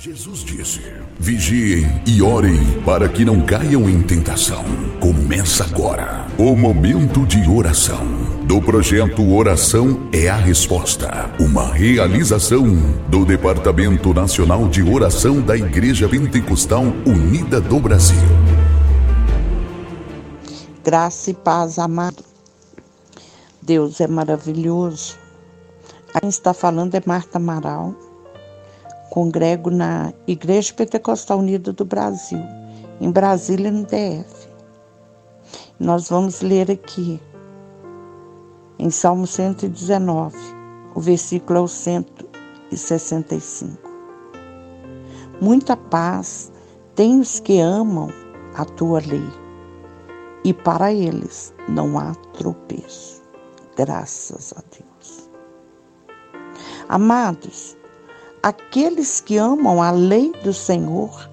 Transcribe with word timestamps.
Jesus 0.00 0.44
disse: 0.44 0.80
Vigiem 1.18 1.84
e 2.06 2.22
orem 2.22 2.80
para 2.82 3.08
que 3.08 3.24
não 3.24 3.40
caiam 3.44 3.90
em 3.90 4.00
tentação. 4.00 4.64
Começa 5.00 5.64
agora 5.64 6.24
o 6.38 6.54
momento 6.54 7.26
de 7.26 7.50
oração 7.50 8.06
do 8.44 8.62
projeto 8.62 9.28
Oração 9.34 10.08
é 10.12 10.28
a 10.28 10.36
Resposta, 10.36 11.28
uma 11.40 11.74
realização 11.74 12.64
do 13.08 13.24
Departamento 13.24 14.14
Nacional 14.14 14.68
de 14.68 14.84
Oração 14.84 15.40
da 15.40 15.56
Igreja 15.56 16.08
Pentecostal 16.08 16.84
Unida 17.04 17.60
do 17.60 17.80
Brasil. 17.80 18.16
Graça 20.84 21.32
e 21.32 21.34
paz, 21.34 21.76
amado. 21.76 22.22
Deus 23.60 24.00
é 24.00 24.06
maravilhoso. 24.06 25.16
Quem 26.20 26.28
está 26.28 26.54
falando 26.54 26.94
é 26.94 27.02
Marta 27.04 27.38
Amaral 27.38 28.07
congrego 29.18 29.68
na 29.68 30.12
Igreja 30.28 30.72
Pentecostal 30.72 31.40
Unida 31.40 31.72
do 31.72 31.84
Brasil, 31.84 32.38
em 33.00 33.10
Brasília, 33.10 33.68
no 33.68 33.82
DF. 33.82 34.48
Nós 35.80 36.08
vamos 36.08 36.40
ler 36.40 36.70
aqui, 36.70 37.20
em 38.78 38.90
Salmo 38.90 39.26
119, 39.26 40.36
o 40.94 41.00
versículo 41.00 41.58
é 41.58 41.62
o 41.62 41.66
165. 41.66 43.76
Muita 45.40 45.76
paz 45.76 46.52
tem 46.94 47.18
os 47.18 47.40
que 47.40 47.58
amam 47.58 48.10
a 48.54 48.64
tua 48.64 49.00
lei, 49.00 49.28
e 50.44 50.54
para 50.54 50.92
eles 50.92 51.52
não 51.68 51.98
há 51.98 52.14
tropeço. 52.34 53.20
Graças 53.76 54.54
a 54.56 54.62
Deus. 54.70 55.28
Amados, 56.88 57.76
aqueles 58.42 59.20
que 59.20 59.36
amam 59.36 59.82
a 59.82 59.90
lei 59.90 60.32
do 60.42 60.52
Senhor, 60.52 61.28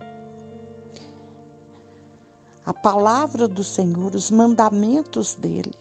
a 2.65 2.73
palavra 2.73 3.47
do 3.47 3.63
Senhor, 3.63 4.15
os 4.15 4.31
mandamentos 4.31 5.35
dele. 5.35 5.75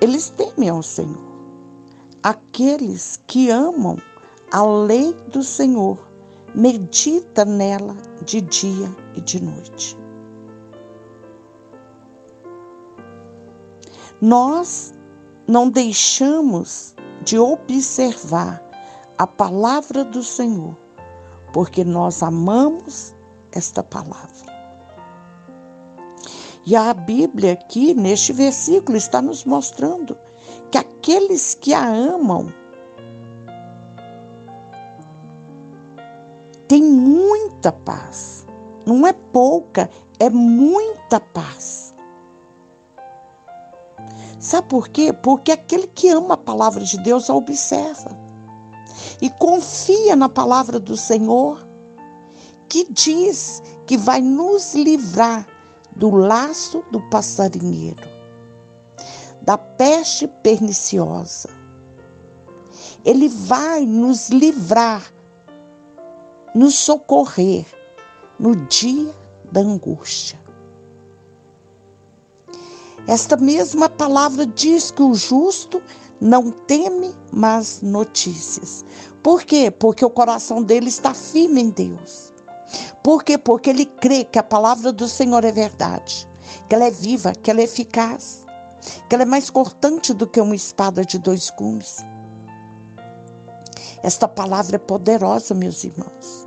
Eles 0.00 0.30
temem 0.30 0.68
ao 0.68 0.82
Senhor. 0.82 1.32
Aqueles 2.22 3.20
que 3.26 3.50
amam 3.50 3.96
a 4.52 4.64
lei 4.64 5.12
do 5.28 5.42
Senhor, 5.42 6.08
medita 6.54 7.44
nela 7.44 7.96
de 8.24 8.40
dia 8.40 8.88
e 9.14 9.20
de 9.20 9.42
noite. 9.42 9.98
Nós 14.20 14.94
não 15.52 15.68
deixamos 15.68 16.94
de 17.22 17.38
observar 17.38 18.64
a 19.18 19.26
palavra 19.26 20.02
do 20.02 20.22
Senhor, 20.22 20.74
porque 21.52 21.84
nós 21.84 22.22
amamos 22.22 23.14
esta 23.52 23.82
palavra. 23.82 24.50
E 26.64 26.74
a 26.74 26.94
Bíblia 26.94 27.52
aqui, 27.52 27.92
neste 27.92 28.32
versículo, 28.32 28.96
está 28.96 29.20
nos 29.20 29.44
mostrando 29.44 30.16
que 30.70 30.78
aqueles 30.78 31.54
que 31.54 31.74
a 31.74 31.86
amam 31.86 32.50
têm 36.66 36.82
muita 36.82 37.72
paz. 37.72 38.46
Não 38.86 39.06
é 39.06 39.12
pouca, 39.12 39.90
é 40.18 40.30
muita 40.30 41.20
paz. 41.20 41.81
Sabe 44.42 44.66
por 44.66 44.88
quê? 44.88 45.12
Porque 45.12 45.52
aquele 45.52 45.86
que 45.86 46.08
ama 46.08 46.34
a 46.34 46.36
palavra 46.36 46.82
de 46.82 46.98
Deus 46.98 47.30
a 47.30 47.34
observa 47.34 48.10
e 49.20 49.30
confia 49.30 50.16
na 50.16 50.28
palavra 50.28 50.80
do 50.80 50.96
Senhor, 50.96 51.64
que 52.68 52.84
diz 52.90 53.62
que 53.86 53.96
vai 53.96 54.20
nos 54.20 54.74
livrar 54.74 55.46
do 55.94 56.10
laço 56.10 56.84
do 56.90 57.00
passarinheiro, 57.08 58.02
da 59.42 59.56
peste 59.56 60.26
perniciosa. 60.26 61.48
Ele 63.04 63.28
vai 63.28 63.86
nos 63.86 64.28
livrar, 64.28 65.04
nos 66.52 66.74
socorrer 66.74 67.64
no 68.40 68.56
dia 68.56 69.14
da 69.52 69.60
angústia. 69.60 70.36
Esta 73.06 73.36
mesma 73.36 73.88
palavra 73.88 74.46
diz 74.46 74.90
que 74.90 75.02
o 75.02 75.14
justo 75.14 75.82
não 76.20 76.50
teme 76.50 77.12
más 77.32 77.82
notícias. 77.82 78.84
Por 79.22 79.42
quê? 79.42 79.70
Porque 79.70 80.04
o 80.04 80.10
coração 80.10 80.62
dele 80.62 80.88
está 80.88 81.12
firme 81.12 81.62
em 81.62 81.70
Deus. 81.70 82.32
Por 83.02 83.24
quê? 83.24 83.36
Porque 83.36 83.70
ele 83.70 83.86
crê 83.86 84.24
que 84.24 84.38
a 84.38 84.42
palavra 84.42 84.92
do 84.92 85.08
Senhor 85.08 85.44
é 85.44 85.50
verdade, 85.50 86.28
que 86.68 86.74
ela 86.74 86.84
é 86.84 86.90
viva, 86.90 87.32
que 87.32 87.50
ela 87.50 87.60
é 87.60 87.64
eficaz, 87.64 88.44
que 89.08 89.14
ela 89.14 89.24
é 89.24 89.26
mais 89.26 89.50
cortante 89.50 90.14
do 90.14 90.26
que 90.26 90.40
uma 90.40 90.54
espada 90.54 91.04
de 91.04 91.18
dois 91.18 91.50
gumes. 91.50 91.98
Esta 94.04 94.28
palavra 94.28 94.76
é 94.76 94.78
poderosa, 94.78 95.54
meus 95.54 95.82
irmãos. 95.82 96.46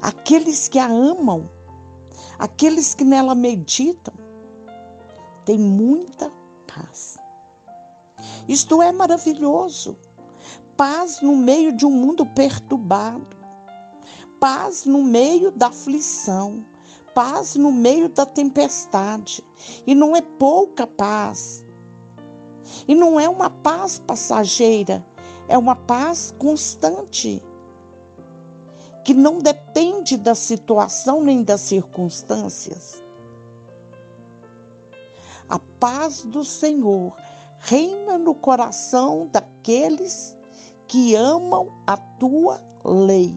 Aqueles 0.00 0.68
que 0.68 0.80
a 0.80 0.86
amam, 0.86 1.48
Aqueles 2.38 2.94
que 2.94 3.04
nela 3.04 3.34
meditam 3.34 4.14
têm 5.44 5.58
muita 5.58 6.30
paz. 6.66 7.16
Isto 8.48 8.82
é 8.82 8.92
maravilhoso. 8.92 9.96
Paz 10.76 11.20
no 11.20 11.36
meio 11.36 11.76
de 11.76 11.86
um 11.86 11.90
mundo 11.90 12.26
perturbado. 12.26 13.36
Paz 14.40 14.84
no 14.84 15.02
meio 15.02 15.50
da 15.50 15.68
aflição. 15.68 16.64
Paz 17.14 17.56
no 17.56 17.70
meio 17.70 18.08
da 18.08 18.24
tempestade. 18.24 19.44
E 19.86 19.94
não 19.94 20.16
é 20.16 20.22
pouca 20.22 20.86
paz. 20.86 21.64
E 22.86 22.94
não 22.94 23.18
é 23.18 23.28
uma 23.28 23.50
paz 23.50 23.98
passageira, 23.98 25.06
é 25.48 25.58
uma 25.58 25.74
paz 25.74 26.34
constante 26.38 27.42
que 29.04 29.14
não 29.14 29.38
depende 29.38 30.16
da 30.16 30.34
situação 30.34 31.22
nem 31.22 31.42
das 31.42 31.60
circunstâncias. 31.60 33.02
A 35.48 35.58
paz 35.58 36.24
do 36.24 36.44
Senhor 36.44 37.16
reina 37.58 38.16
no 38.18 38.34
coração 38.34 39.28
daqueles 39.30 40.36
que 40.86 41.14
amam 41.14 41.68
a 41.86 41.96
tua 41.96 42.64
lei. 42.84 43.36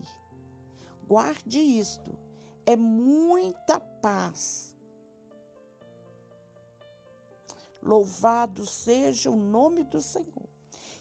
Guarde 1.07 1.59
isto, 1.59 2.17
é 2.65 2.75
muita 2.75 3.79
paz. 3.79 4.75
Louvado 7.81 8.65
seja 8.65 9.29
o 9.29 9.35
nome 9.35 9.83
do 9.83 10.01
Senhor. 10.01 10.49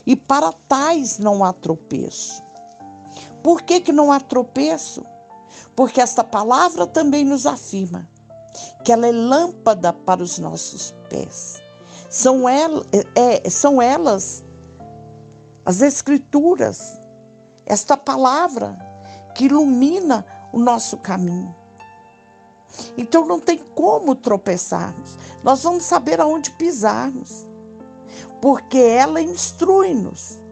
E 0.06 0.14
para 0.14 0.52
tais 0.68 1.18
não 1.18 1.42
há 1.42 1.52
tropeço. 1.52 2.43
Por 3.44 3.60
que, 3.60 3.78
que 3.78 3.92
não 3.92 4.10
há 4.10 4.18
tropeço? 4.18 5.04
Porque 5.76 6.00
esta 6.00 6.24
palavra 6.24 6.86
também 6.86 7.26
nos 7.26 7.44
afirma 7.44 8.08
que 8.82 8.90
ela 8.90 9.06
é 9.06 9.12
lâmpada 9.12 9.92
para 9.92 10.22
os 10.22 10.38
nossos 10.38 10.94
pés. 11.10 11.62
São, 12.08 12.48
el, 12.48 12.86
é, 13.14 13.50
são 13.50 13.82
elas, 13.82 14.42
as 15.66 15.82
Escrituras, 15.82 16.98
esta 17.66 17.98
palavra 17.98 18.78
que 19.34 19.44
ilumina 19.44 20.24
o 20.50 20.58
nosso 20.58 20.96
caminho. 20.96 21.54
Então 22.96 23.26
não 23.26 23.38
tem 23.38 23.58
como 23.58 24.14
tropeçarmos. 24.14 25.18
Nós 25.42 25.62
vamos 25.62 25.84
saber 25.84 26.18
aonde 26.18 26.50
pisarmos. 26.52 27.46
Porque 28.40 28.78
ela 28.78 29.20
instrui-nos 29.20 30.43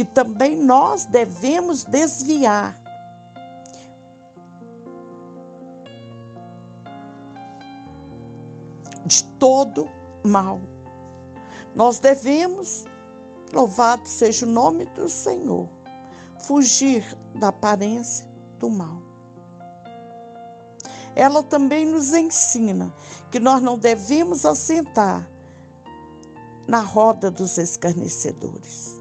que 0.00 0.04
também 0.06 0.56
nós 0.56 1.04
devemos 1.04 1.84
desviar. 1.84 2.74
De 9.04 9.24
todo 9.38 9.90
mal. 10.24 10.58
Nós 11.74 11.98
devemos, 11.98 12.86
louvado 13.52 14.08
seja 14.08 14.46
o 14.46 14.48
nome 14.48 14.86
do 14.86 15.06
Senhor, 15.06 15.68
fugir 16.38 17.04
da 17.34 17.48
aparência 17.48 18.26
do 18.58 18.70
mal. 18.70 19.02
Ela 21.14 21.42
também 21.42 21.84
nos 21.84 22.14
ensina 22.14 22.90
que 23.30 23.38
nós 23.38 23.60
não 23.60 23.78
devemos 23.78 24.46
assentar 24.46 25.30
na 26.66 26.80
roda 26.80 27.30
dos 27.30 27.58
escarnecedores. 27.58 28.99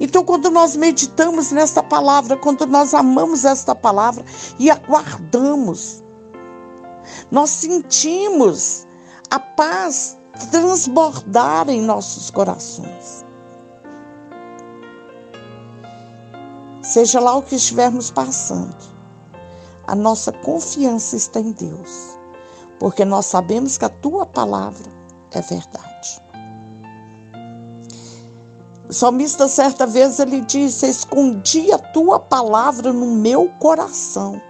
Então, 0.00 0.24
quando 0.24 0.50
nós 0.50 0.76
meditamos 0.76 1.52
nesta 1.52 1.82
palavra, 1.82 2.36
quando 2.36 2.66
nós 2.66 2.94
amamos 2.94 3.44
esta 3.44 3.74
palavra 3.74 4.24
e 4.58 4.70
aguardamos, 4.70 6.02
nós 7.30 7.50
sentimos 7.50 8.86
a 9.30 9.38
paz 9.38 10.18
transbordar 10.50 11.68
em 11.68 11.80
nossos 11.80 12.30
corações. 12.30 13.24
Seja 16.82 17.20
lá 17.20 17.36
o 17.36 17.42
que 17.42 17.56
estivermos 17.56 18.10
passando, 18.10 18.76
a 19.86 19.94
nossa 19.94 20.32
confiança 20.32 21.16
está 21.16 21.40
em 21.40 21.52
Deus, 21.52 22.18
porque 22.78 23.04
nós 23.04 23.26
sabemos 23.26 23.76
que 23.76 23.84
a 23.84 23.90
tua 23.90 24.24
palavra 24.24 24.90
é 25.32 25.40
verdade. 25.42 26.27
O 28.88 28.92
salmista, 28.92 29.46
certa 29.48 29.86
vez, 29.86 30.18
ele 30.18 30.40
disse: 30.40 30.86
Escondi 30.88 31.70
a 31.70 31.78
tua 31.78 32.18
palavra 32.18 32.90
no 32.90 33.14
meu 33.14 33.50
coração, 33.58 34.40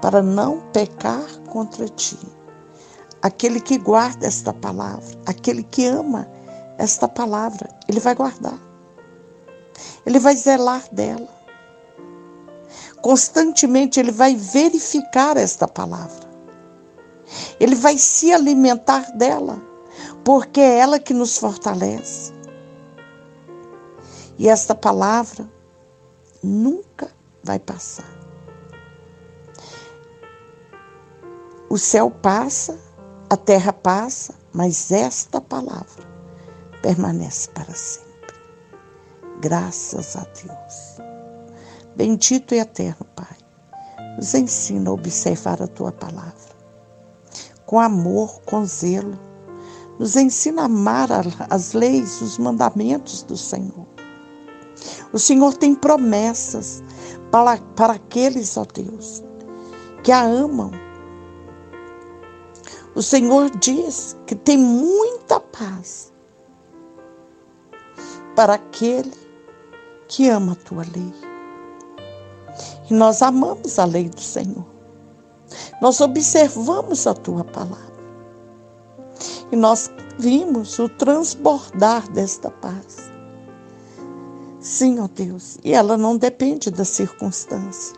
para 0.00 0.22
não 0.22 0.62
pecar 0.72 1.26
contra 1.50 1.86
ti. 1.86 2.18
Aquele 3.20 3.60
que 3.60 3.76
guarda 3.76 4.26
esta 4.26 4.54
palavra, 4.54 5.18
aquele 5.26 5.62
que 5.62 5.84
ama 5.86 6.26
esta 6.78 7.06
palavra, 7.06 7.68
ele 7.86 8.00
vai 8.00 8.14
guardar, 8.14 8.58
ele 10.06 10.18
vai 10.18 10.34
zelar 10.34 10.82
dela. 10.90 11.28
Constantemente 13.02 14.00
ele 14.00 14.12
vai 14.12 14.34
verificar 14.34 15.36
esta 15.36 15.68
palavra, 15.68 16.26
ele 17.60 17.74
vai 17.74 17.98
se 17.98 18.32
alimentar 18.32 19.12
dela, 19.12 19.60
porque 20.24 20.60
é 20.60 20.78
ela 20.78 20.98
que 20.98 21.12
nos 21.12 21.36
fortalece. 21.36 22.41
E 24.42 24.48
esta 24.48 24.74
palavra 24.74 25.48
nunca 26.42 27.08
vai 27.44 27.60
passar. 27.60 28.10
O 31.70 31.78
céu 31.78 32.10
passa, 32.10 32.76
a 33.30 33.36
terra 33.36 33.72
passa, 33.72 34.34
mas 34.52 34.90
esta 34.90 35.40
palavra 35.40 36.04
permanece 36.82 37.50
para 37.50 37.72
sempre. 37.72 38.34
Graças 39.40 40.16
a 40.16 40.24
Deus. 40.24 40.98
Bendito 41.94 42.52
e 42.52 42.58
eterno 42.58 43.06
Pai, 43.14 43.36
nos 44.16 44.34
ensina 44.34 44.90
a 44.90 44.92
observar 44.92 45.62
a 45.62 45.68
tua 45.68 45.92
palavra. 45.92 46.56
Com 47.64 47.78
amor, 47.78 48.40
com 48.40 48.64
zelo, 48.64 49.16
nos 50.00 50.16
ensina 50.16 50.62
a 50.62 50.64
amar 50.64 51.10
as 51.48 51.74
leis, 51.74 52.20
os 52.20 52.38
mandamentos 52.38 53.22
do 53.22 53.36
Senhor. 53.36 54.01
O 55.12 55.18
Senhor 55.18 55.54
tem 55.54 55.74
promessas 55.74 56.82
para, 57.30 57.58
para 57.76 57.94
aqueles, 57.94 58.56
ó 58.56 58.64
Deus, 58.64 59.22
que 60.02 60.10
a 60.10 60.22
amam. 60.22 60.70
O 62.94 63.02
Senhor 63.02 63.50
diz 63.58 64.16
que 64.26 64.34
tem 64.34 64.56
muita 64.56 65.38
paz 65.38 66.12
para 68.34 68.54
aquele 68.54 69.12
que 70.08 70.28
ama 70.28 70.52
a 70.52 70.56
tua 70.56 70.84
lei. 70.94 71.14
E 72.90 72.94
nós 72.94 73.22
amamos 73.22 73.78
a 73.78 73.84
lei 73.84 74.08
do 74.08 74.20
Senhor. 74.20 74.66
Nós 75.80 76.00
observamos 76.00 77.06
a 77.06 77.14
tua 77.14 77.44
palavra. 77.44 77.92
E 79.50 79.56
nós 79.56 79.90
vimos 80.18 80.78
o 80.78 80.88
transbordar 80.88 82.10
desta 82.10 82.50
paz. 82.50 83.11
Sim, 84.62 85.00
ó 85.00 85.08
Deus, 85.08 85.58
e 85.64 85.74
ela 85.74 85.96
não 85.96 86.16
depende 86.16 86.70
da 86.70 86.84
circunstância. 86.84 87.96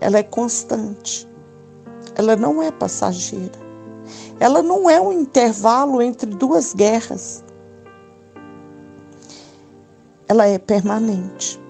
Ela 0.00 0.18
é 0.18 0.22
constante. 0.22 1.28
Ela 2.14 2.36
não 2.36 2.62
é 2.62 2.70
passageira. 2.70 3.58
Ela 4.38 4.62
não 4.62 4.88
é 4.88 5.00
um 5.00 5.12
intervalo 5.12 6.00
entre 6.00 6.30
duas 6.30 6.72
guerras. 6.72 7.44
Ela 10.28 10.46
é 10.46 10.56
permanente. 10.56 11.60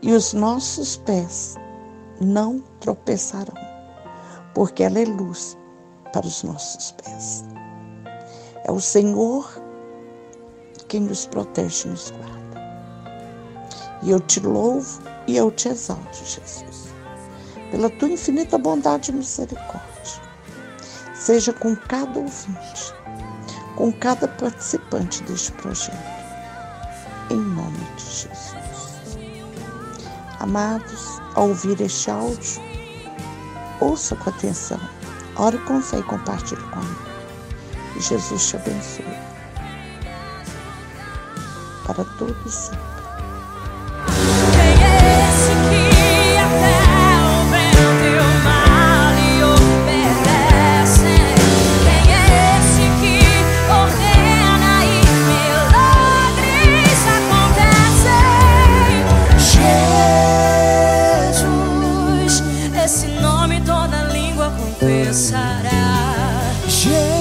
E 0.00 0.12
os 0.12 0.32
nossos 0.32 0.96
pés 0.98 1.56
não 2.20 2.62
tropeçarão, 2.78 3.60
porque 4.54 4.84
ela 4.84 5.00
é 5.00 5.04
luz 5.04 5.58
para 6.12 6.26
os 6.26 6.44
nossos 6.44 6.92
pés. 6.92 7.44
É 8.64 8.70
o 8.70 8.80
Senhor 8.80 9.59
quem 10.90 11.02
nos 11.02 11.24
protege 11.24 11.86
e 11.86 11.90
nos 11.92 12.10
guarda. 12.10 12.60
E 14.02 14.10
eu 14.10 14.20
te 14.20 14.40
louvo 14.40 15.00
e 15.26 15.36
eu 15.36 15.50
te 15.52 15.68
exalto, 15.68 16.18
Jesus, 16.18 16.92
pela 17.70 17.88
tua 17.88 18.10
infinita 18.10 18.58
bondade 18.58 19.12
e 19.12 19.14
misericórdia. 19.14 19.80
Seja 21.14 21.52
com 21.52 21.76
cada 21.76 22.18
ouvinte, 22.18 22.92
com 23.76 23.92
cada 23.92 24.26
participante 24.26 25.22
deste 25.22 25.52
projeto, 25.52 25.96
em 27.30 27.36
nome 27.36 27.78
de 27.96 28.04
Jesus. 28.04 28.54
Amados, 30.40 31.20
ao 31.36 31.48
ouvir 31.50 31.80
este 31.80 32.10
áudio, 32.10 32.60
ouça 33.80 34.16
com 34.16 34.30
atenção, 34.30 34.80
ore 35.36 35.58
com 35.58 35.80
fé 35.80 35.98
e 35.98 36.02
compartilhe 36.02 36.62
comigo. 36.62 37.10
Jesus 38.00 38.48
te 38.48 38.56
abençoe 38.56 39.19
e 54.84 55.04
milagres 55.28 57.00
acontecem? 57.18 59.04
Jesus, 62.32 62.42
esse 62.82 63.08
nome 63.20 63.60
toda 63.60 64.04
língua 64.04 64.50
confessará. 64.56 65.60
Jesus. 66.66 67.19